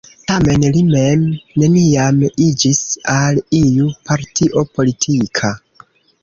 [0.29, 1.25] Tamen li mem
[1.63, 2.79] neniam iĝis
[3.17, 5.55] al iu partio politika.